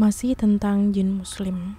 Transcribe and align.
Masih 0.00 0.32
tentang 0.32 0.96
jin 0.96 1.12
muslim 1.12 1.76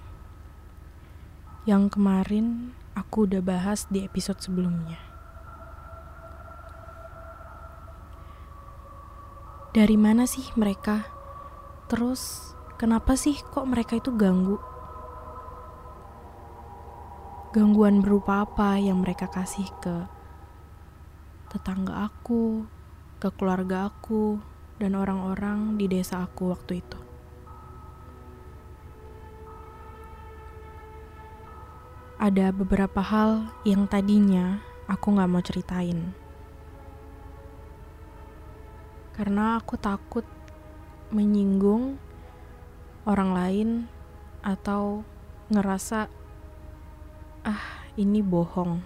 Yang 1.66 1.98
kemarin 1.98 2.70
aku 2.94 3.26
udah 3.26 3.42
bahas 3.42 3.90
di 3.90 4.06
episode 4.06 4.38
sebelumnya 4.38 5.02
Dari 9.74 9.98
mana 9.98 10.30
sih 10.30 10.46
mereka? 10.54 11.02
Terus 11.90 12.54
kenapa 12.78 13.18
sih 13.18 13.34
kok 13.42 13.66
mereka 13.66 13.98
itu 13.98 14.14
ganggu? 14.14 14.62
Gangguan 17.50 18.06
berupa 18.06 18.46
apa 18.46 18.78
yang 18.78 19.02
mereka 19.02 19.26
kasih 19.26 19.66
ke 19.82 20.06
tetangga 21.50 22.06
aku, 22.06 22.70
ke 23.18 23.34
keluarga 23.34 23.90
aku, 23.90 24.38
dan 24.78 24.94
orang-orang 24.94 25.74
di 25.74 25.90
desa 25.90 26.22
aku 26.22 26.54
waktu 26.54 26.86
itu. 26.86 27.01
Ada 32.22 32.54
beberapa 32.54 33.02
hal 33.02 33.50
yang 33.66 33.90
tadinya 33.90 34.62
aku 34.86 35.10
gak 35.18 35.26
mau 35.26 35.42
ceritain. 35.42 36.14
Karena 39.10 39.58
aku 39.58 39.74
takut 39.74 40.22
menyinggung 41.10 41.98
orang 43.10 43.30
lain 43.34 43.68
atau 44.38 45.02
ngerasa 45.50 46.06
ah 47.42 47.90
ini 47.98 48.22
bohong. 48.22 48.78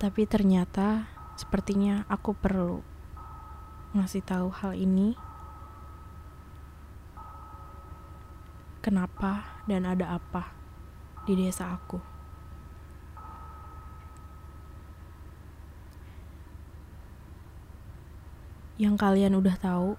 Tapi 0.00 0.24
ternyata 0.24 1.04
sepertinya 1.36 2.08
aku 2.08 2.32
perlu 2.32 2.80
ngasih 3.92 4.24
tahu 4.24 4.48
hal 4.56 4.72
ini. 4.72 5.31
Kenapa 8.82 9.62
dan 9.70 9.86
ada 9.86 10.18
apa 10.18 10.50
di 11.22 11.38
desa 11.38 11.70
aku? 11.70 12.02
Yang 18.82 18.98
kalian 18.98 19.38
udah 19.38 19.54
tahu, 19.62 19.94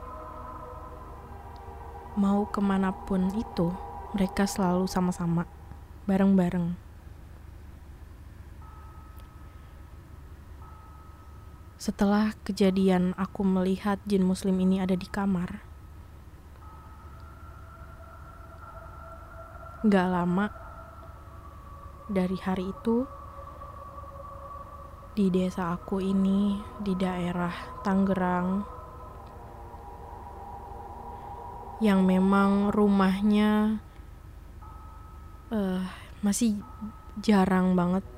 Mau 2.17 2.49
ke 2.49 2.65
mana 2.65 2.97
pun 3.05 3.29
itu, 3.37 3.69
mereka 4.17 4.49
selalu 4.49 4.89
sama-sama, 4.89 5.45
bareng-bareng. 6.09 6.84
Setelah 11.85 12.33
kejadian 12.49 13.13
aku 13.21 13.45
melihat 13.45 14.01
jin 14.09 14.25
muslim 14.25 14.57
ini 14.57 14.81
ada 14.81 14.97
di 14.97 15.05
kamar, 15.05 15.61
gak 19.85 20.09
lama 20.09 20.49
dari 22.09 22.41
hari 22.41 22.73
itu 22.73 23.05
di 25.13 25.29
desa 25.29 25.77
aku 25.77 26.01
ini 26.01 26.57
di 26.81 26.97
daerah 26.97 27.53
Tangerang 27.85 28.65
yang 31.85 32.01
memang 32.01 32.73
rumahnya 32.73 33.77
uh, 35.53 35.85
masih 36.25 36.57
jarang 37.21 37.77
banget 37.77 38.09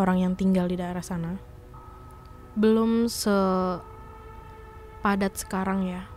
orang 0.00 0.24
yang 0.24 0.32
tinggal 0.32 0.64
di 0.64 0.80
daerah 0.80 1.04
sana 1.04 1.45
belum 2.56 3.04
sepadat 3.12 3.84
sekarang 5.36 5.84
ya 5.86 6.08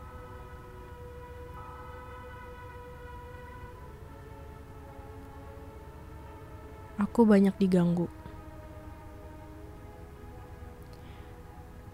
aku 7.00 7.24
banyak 7.24 7.56
diganggu. 7.56 8.12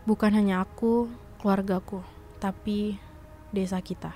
Bukan 0.06 0.38
hanya 0.38 0.62
aku, 0.62 1.10
keluargaku, 1.42 2.02
tapi 2.38 3.02
desa 3.50 3.82
kita. 3.82 4.14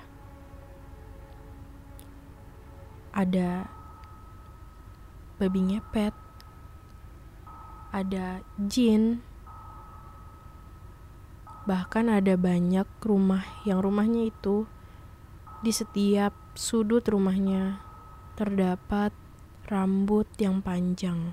Ada 3.10 3.66
babi 5.42 5.74
ngepet, 5.74 6.14
ada 7.90 8.46
jin, 8.70 9.26
bahkan 11.70 12.10
ada 12.10 12.34
banyak 12.34 12.90
rumah 13.06 13.46
yang 13.62 13.78
rumahnya 13.86 14.34
itu 14.34 14.66
di 15.62 15.70
setiap 15.70 16.34
sudut 16.58 17.06
rumahnya 17.06 17.78
terdapat 18.34 19.14
rambut 19.70 20.26
yang 20.42 20.66
panjang, 20.66 21.30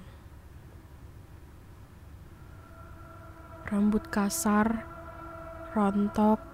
rambut 3.65 4.05
kasar, 4.13 4.85
rontok, 5.73 6.45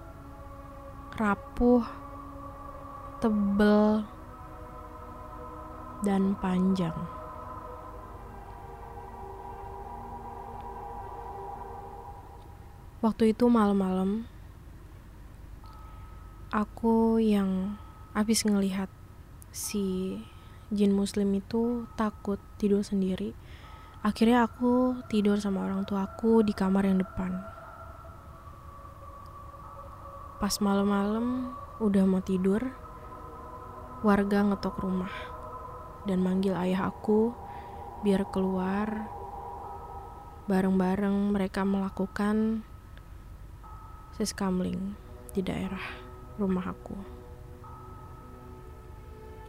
rapuh, 1.19 1.83
tebel, 3.19 4.07
dan 6.07 6.39
panjang. 6.39 7.22
Waktu 13.03 13.35
itu 13.35 13.51
malam-malam, 13.51 14.23
aku 16.55 17.19
yang 17.19 17.75
habis 18.15 18.47
ngelihat 18.47 18.87
si 19.51 20.15
jin 20.71 20.95
muslim 20.95 21.35
itu 21.35 21.83
takut 21.99 22.39
tidur 22.55 22.79
sendiri. 22.79 23.35
Akhirnya 24.07 24.47
aku 24.47 25.03
tidur 25.11 25.35
sama 25.43 25.67
orang 25.67 25.83
tua 25.83 26.07
aku 26.07 26.47
di 26.47 26.55
kamar 26.55 26.87
yang 26.87 27.03
depan. 27.03 27.43
Pas 30.39 30.55
malam-malam 30.63 31.51
udah 31.83 32.07
mau 32.07 32.23
tidur 32.23 32.71
warga 33.99 34.47
ngetok 34.47 34.79
rumah 34.79 35.11
dan 36.07 36.23
manggil 36.23 36.55
ayah 36.55 36.87
aku 36.87 37.35
biar 37.99 38.23
keluar. 38.31 39.11
Bareng-bareng 40.47 41.35
mereka 41.35 41.67
melakukan 41.67 42.63
siskamling 44.17 44.93
di 45.33 45.41
daerah 45.41 45.81
rumah 46.37 46.69
aku. 46.69 46.97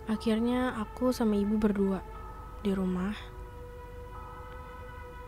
Akhirnya 0.04 0.76
aku 0.76 1.16
sama 1.16 1.36
ibu 1.40 1.56
berdua 1.56 2.04
di 2.60 2.72
rumah. 2.76 3.16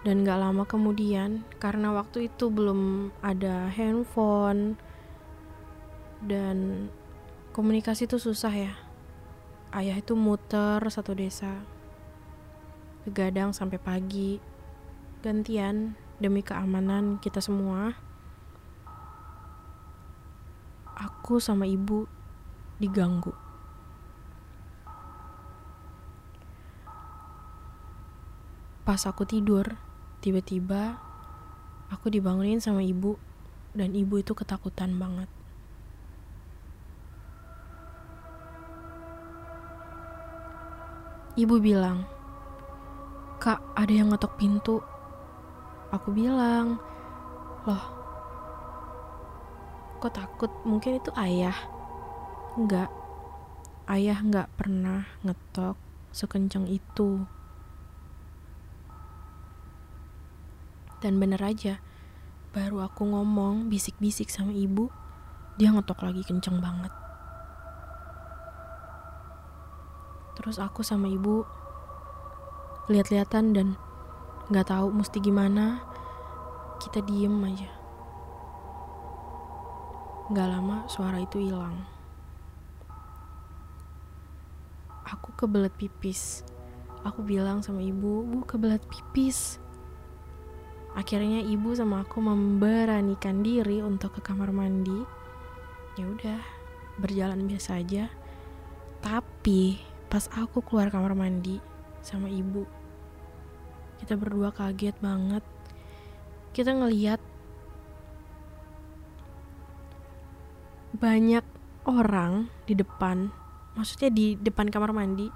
Dan 0.04 0.22
gak 0.22 0.38
lama 0.38 0.62
kemudian, 0.69 1.42
karena 1.58 1.91
waktu 1.91 2.30
itu 2.30 2.46
belum 2.46 3.10
ada 3.26 3.66
handphone 3.72 4.78
dan 6.22 6.88
komunikasi 7.50 8.06
itu 8.06 8.20
susah 8.20 8.54
ya. 8.54 8.75
Ayah 9.75 9.98
itu 9.98 10.14
muter 10.14 10.78
satu 10.92 11.16
desa. 11.16 11.64
Begadang 13.02 13.50
sampai 13.50 13.82
pagi. 13.82 14.38
Gantian 15.26 15.98
demi 16.22 16.44
keamanan 16.44 17.19
kita 17.19 17.42
semua. 17.42 18.06
Aku 20.96 21.36
sama 21.44 21.68
ibu 21.68 22.08
diganggu. 22.80 23.36
Pas 28.81 29.02
aku 29.04 29.28
tidur, 29.28 29.76
tiba-tiba 30.25 30.96
aku 31.93 32.08
dibangunin 32.08 32.64
sama 32.64 32.81
ibu 32.81 33.20
dan 33.76 33.93
ibu 33.93 34.16
itu 34.16 34.32
ketakutan 34.32 34.96
banget. 34.96 35.28
Ibu 41.37 41.60
bilang, 41.60 42.08
"Kak, 43.37 43.60
ada 43.76 43.92
yang 43.92 44.08
ngetok 44.08 44.40
pintu." 44.40 44.81
Aku 45.92 46.08
bilang, 46.16 46.81
"Loh, 47.69 47.95
kok 49.98 50.16
takut? 50.16 50.52
Mungkin 50.62 51.00
itu 51.00 51.10
ayah." 51.16 51.56
Enggak, 52.56 52.88
ayah 53.84 54.16
nggak 54.25 54.48
pernah 54.56 55.04
ngetok 55.20 55.76
sekencang 56.08 56.64
itu. 56.72 57.28
Dan 61.04 61.20
bener 61.20 61.44
aja, 61.44 61.76
baru 62.56 62.88
aku 62.88 63.04
ngomong 63.12 63.69
bisik-bisik 63.69 64.32
sama 64.32 64.56
ibu, 64.56 64.88
dia 65.60 65.69
ngetok 65.69 66.00
lagi 66.00 66.25
kenceng 66.25 66.56
banget. 66.64 66.88
Terus 70.40 70.56
aku 70.56 70.81
sama 70.81 71.12
ibu 71.12 71.44
lihat-lihatan 72.88 73.52
dan 73.52 73.69
nggak 74.49 74.72
tahu 74.72 74.88
mesti 74.96 75.20
gimana. 75.20 75.84
Kita 76.81 77.04
diem 77.04 77.37
aja. 77.44 77.75
Gak 80.26 80.50
lama 80.50 80.82
suara 80.90 81.23
itu 81.23 81.38
hilang. 81.38 81.87
Aku 85.06 85.31
kebelet 85.38 85.70
pipis. 85.78 86.43
Aku 87.06 87.23
bilang 87.23 87.62
sama 87.62 87.78
ibu, 87.78 88.26
bu 88.26 88.43
kebelet 88.43 88.82
pipis. 88.90 89.62
Akhirnya 90.99 91.46
ibu 91.46 91.70
sama 91.78 92.02
aku 92.02 92.19
memberanikan 92.19 93.46
diri 93.46 93.78
untuk 93.87 94.19
ke 94.19 94.20
kamar 94.26 94.50
mandi. 94.50 95.06
Ya 95.94 96.11
udah, 96.11 96.43
berjalan 96.99 97.46
biasa 97.46 97.78
aja. 97.78 98.11
Tapi 98.99 99.78
pas 100.11 100.26
aku 100.34 100.58
keluar 100.58 100.90
kamar 100.90 101.14
mandi 101.14 101.62
sama 102.02 102.26
ibu, 102.26 102.67
kita 104.02 104.19
berdua 104.19 104.50
kaget 104.50 104.99
banget. 104.99 105.46
Kita 106.50 106.75
ngeliat 106.75 107.23
banyak 110.94 111.43
orang 111.87 112.50
di 112.67 112.75
depan, 112.79 113.31
maksudnya 113.75 114.11
di 114.11 114.38
depan 114.38 114.71
kamar 114.71 114.94
mandi. 114.94 115.31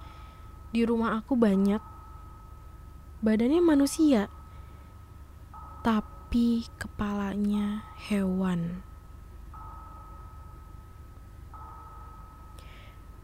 Di 0.71 0.87
rumah 0.87 1.19
aku 1.19 1.35
banyak 1.35 1.83
badannya 3.21 3.59
manusia, 3.59 4.31
tapi 5.83 6.67
kepalanya 6.79 7.83
hewan. 8.07 8.87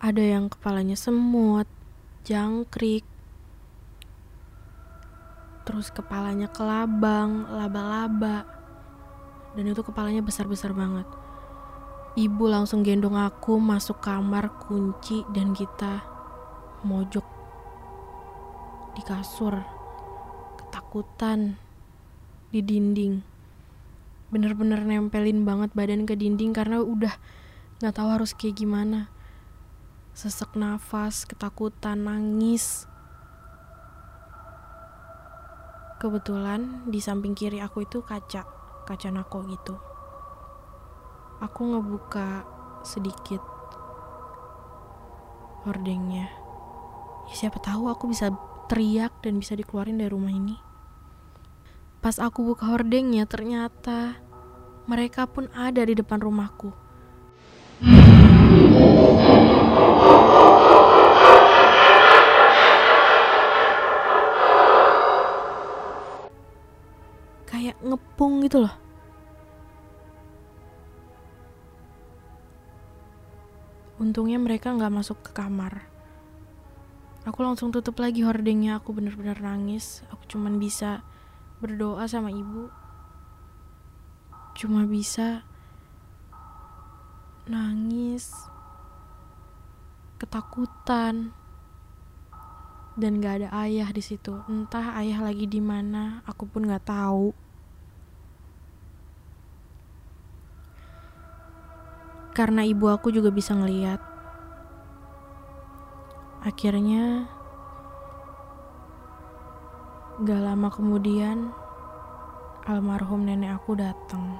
Ada 0.02 0.22
yang 0.22 0.52
kepalanya 0.52 0.98
semut, 0.98 1.66
jangkrik, 2.26 3.06
terus 5.66 5.90
kepalanya 5.90 6.46
kelabang, 6.52 7.48
laba-laba, 7.50 8.46
dan 9.56 9.64
itu 9.66 9.82
kepalanya 9.82 10.22
besar-besar 10.22 10.70
banget. 10.76 11.08
Ibu 12.16 12.48
langsung 12.48 12.80
gendong 12.80 13.12
aku 13.12 13.60
masuk 13.60 14.00
kamar, 14.00 14.56
kunci, 14.56 15.20
dan 15.36 15.52
kita 15.52 16.00
mojok 16.80 17.28
di 18.96 19.04
kasur, 19.04 19.60
ketakutan 20.56 21.60
di 22.48 22.64
dinding. 22.64 23.20
Bener-bener 24.32 24.80
nempelin 24.80 25.44
banget 25.44 25.76
badan 25.76 26.08
ke 26.08 26.16
dinding 26.16 26.56
karena 26.56 26.80
udah 26.80 27.12
gak 27.84 28.00
tahu 28.00 28.08
harus 28.08 28.32
kayak 28.32 28.64
gimana 28.64 29.12
sesek 30.16 30.56
nafas, 30.56 31.28
ketakutan, 31.28 32.08
nangis. 32.08 32.88
Kebetulan 36.00 36.88
di 36.88 37.04
samping 37.04 37.36
kiri 37.36 37.60
aku 37.60 37.84
itu 37.84 38.00
kaca, 38.00 38.48
kaca 38.88 39.08
nako 39.12 39.44
gitu. 39.52 39.76
Aku 41.36 41.68
ngebuka 41.68 42.48
sedikit 42.80 43.44
hordengnya. 45.68 46.32
Ya, 47.28 47.34
siapa 47.36 47.60
tahu 47.60 47.92
aku 47.92 48.08
bisa 48.08 48.32
teriak 48.72 49.12
dan 49.20 49.36
bisa 49.36 49.52
dikeluarin 49.52 50.00
dari 50.00 50.08
rumah 50.08 50.32
ini. 50.32 50.56
Pas 52.00 52.16
aku 52.16 52.40
buka 52.54 52.72
hordengnya, 52.72 53.28
ternyata 53.28 54.16
mereka 54.88 55.28
pun 55.28 55.52
ada 55.52 55.84
di 55.84 55.92
depan 55.92 56.24
rumahku. 56.24 56.72
kayak 67.46 67.78
ngepung 67.80 68.44
gitu 68.44 68.62
loh 68.62 68.85
untungnya 74.16 74.40
mereka 74.40 74.72
nggak 74.72 74.96
masuk 74.96 75.28
ke 75.28 75.36
kamar 75.36 75.84
aku 77.28 77.44
langsung 77.44 77.68
tutup 77.68 78.00
lagi 78.00 78.24
hordengnya 78.24 78.80
aku 78.80 78.96
bener-bener 78.96 79.36
nangis 79.44 80.08
aku 80.08 80.24
cuman 80.24 80.56
bisa 80.56 81.04
berdoa 81.60 82.00
sama 82.08 82.32
ibu 82.32 82.72
cuma 84.56 84.88
bisa 84.88 85.44
nangis 87.44 88.32
ketakutan 90.16 91.36
dan 92.96 93.20
gak 93.20 93.44
ada 93.44 93.48
ayah 93.68 93.92
di 93.92 94.00
situ. 94.00 94.40
Entah 94.48 94.96
ayah 94.96 95.20
lagi 95.20 95.44
di 95.44 95.60
mana, 95.60 96.24
aku 96.24 96.48
pun 96.48 96.64
gak 96.64 96.88
tahu. 96.88 97.36
Karena 102.36 102.60
ibu 102.68 102.92
aku 102.92 103.08
juga 103.08 103.32
bisa 103.32 103.56
ngeliat. 103.56 103.96
Akhirnya, 106.44 107.32
gak 110.20 110.42
lama 110.44 110.68
kemudian, 110.68 111.48
almarhum 112.68 113.24
nenek 113.24 113.56
aku 113.56 113.80
datang. 113.80 114.36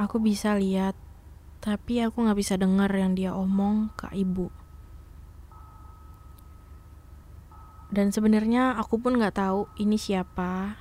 Aku 0.00 0.16
bisa 0.16 0.56
lihat, 0.56 0.96
tapi 1.60 2.00
aku 2.00 2.24
gak 2.24 2.40
bisa 2.40 2.56
dengar 2.56 2.88
yang 2.88 3.12
dia 3.12 3.36
omong 3.36 3.92
ke 3.92 4.08
ibu. 4.16 4.48
dan 7.92 8.08
sebenarnya 8.08 8.72
aku 8.80 8.96
pun 8.96 9.20
nggak 9.20 9.36
tahu 9.36 9.68
ini 9.76 10.00
siapa 10.00 10.80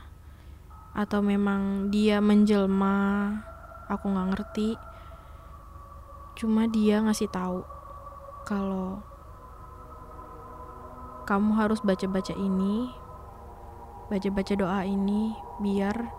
atau 0.95 1.19
memang 1.19 1.91
dia 1.91 2.23
menjelma 2.23 3.35
aku 3.91 4.07
nggak 4.07 4.29
ngerti. 4.31 4.79
Cuma 6.39 6.65
dia 6.71 7.03
ngasih 7.03 7.27
tahu 7.27 7.61
kalau 8.47 9.03
kamu 11.27 11.53
harus 11.53 11.79
baca-baca 11.85 12.33
ini 12.33 12.89
baca-baca 14.11 14.53
doa 14.59 14.83
ini 14.83 15.31
biar 15.63 16.11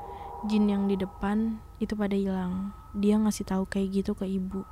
jin 0.48 0.64
yang 0.72 0.88
di 0.88 0.96
depan 0.96 1.60
itu 1.76 1.92
pada 1.92 2.16
hilang. 2.16 2.72
Dia 2.96 3.20
ngasih 3.20 3.44
tahu 3.44 3.68
kayak 3.68 4.00
gitu 4.00 4.12
ke 4.16 4.24
ibu. 4.24 4.64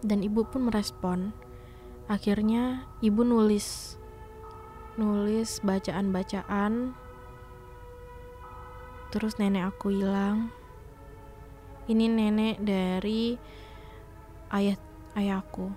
Dan 0.00 0.24
ibu 0.24 0.48
pun 0.48 0.68
merespon. 0.68 1.36
Akhirnya 2.08 2.88
ibu 3.04 3.20
nulis 3.20 4.00
nulis 4.96 5.60
bacaan-bacaan. 5.60 6.96
Terus 9.12 9.36
nenek 9.36 9.76
aku 9.76 9.92
hilang 9.92 10.48
ini 11.84 12.08
nenek 12.08 12.60
dari 12.64 13.36
ayah 14.52 14.78
ayahku 15.12 15.68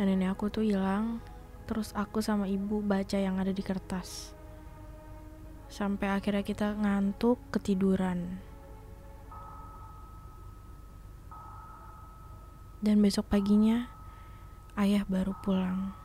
dan 0.00 0.08
nenek 0.08 0.32
aku 0.32 0.48
tuh 0.48 0.64
hilang 0.64 1.20
terus 1.68 1.92
aku 1.92 2.24
sama 2.24 2.48
ibu 2.48 2.80
baca 2.80 3.20
yang 3.20 3.36
ada 3.36 3.52
di 3.52 3.60
kertas 3.60 4.32
sampai 5.68 6.12
akhirnya 6.12 6.44
kita 6.44 6.76
ngantuk 6.76 7.40
ketiduran 7.52 8.40
dan 12.80 12.96
besok 13.00 13.28
paginya 13.28 13.88
ayah 14.76 15.04
baru 15.08 15.36
pulang 15.40 16.02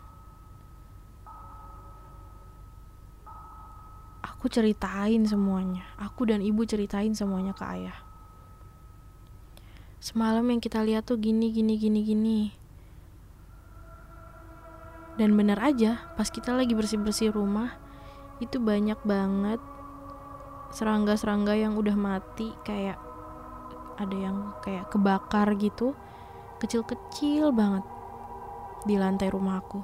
aku 4.37 4.53
ceritain 4.53 5.25
semuanya. 5.25 5.83
Aku 5.97 6.29
dan 6.29 6.45
ibu 6.45 6.61
ceritain 6.61 7.09
semuanya 7.11 7.51
ke 7.51 7.65
ayah. 7.67 8.06
Semalam 9.97 10.45
yang 10.47 10.61
kita 10.61 10.85
lihat 10.85 11.09
tuh 11.09 11.17
gini, 11.17 11.49
gini, 11.49 11.75
gini, 11.75 12.01
gini. 12.05 12.39
Dan 15.17 15.33
benar 15.33 15.57
aja, 15.61 16.13
pas 16.13 16.29
kita 16.29 16.53
lagi 16.53 16.77
bersih-bersih 16.77 17.33
rumah, 17.33 17.73
itu 18.37 18.61
banyak 18.61 19.01
banget 19.01 19.57
serangga-serangga 20.69 21.57
yang 21.57 21.73
udah 21.73 21.97
mati 21.97 22.53
kayak 22.61 23.01
ada 23.97 24.13
yang 24.13 24.53
kayak 24.61 24.85
kebakar 24.93 25.57
gitu 25.57 25.97
kecil-kecil 26.61 27.49
banget 27.49 27.81
di 28.85 28.99
lantai 28.99 29.33
rumah 29.33 29.57
aku 29.57 29.81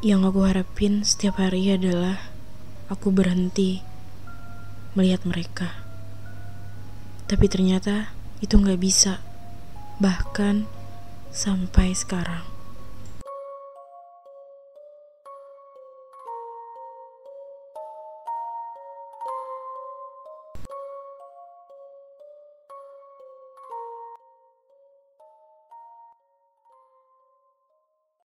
yang 0.00 0.24
aku 0.24 0.44
harapin 0.44 1.04
setiap 1.04 1.36
hari 1.40 1.68
adalah 1.72 2.20
aku 2.92 3.08
berhenti 3.08 3.80
melihat 4.92 5.24
mereka. 5.24 5.83
Tapi 7.34 7.50
ternyata 7.50 8.14
itu 8.38 8.54
nggak 8.54 8.78
bisa, 8.78 9.18
bahkan 9.98 10.70
sampai 11.34 11.90
sekarang. 11.90 12.53